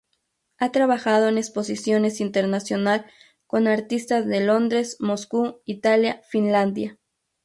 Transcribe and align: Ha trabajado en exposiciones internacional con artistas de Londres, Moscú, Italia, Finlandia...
Ha 0.57 0.71
trabajado 0.71 1.27
en 1.29 1.37
exposiciones 1.37 2.21
internacional 2.21 3.05
con 3.45 3.67
artistas 3.67 4.25
de 4.25 4.43
Londres, 4.43 4.97
Moscú, 4.99 5.61
Italia, 5.65 6.23
Finlandia... 6.27 6.97